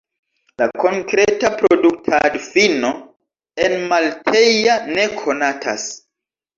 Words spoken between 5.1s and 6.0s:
konatas.